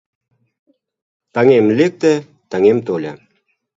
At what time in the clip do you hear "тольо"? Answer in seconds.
2.87-3.13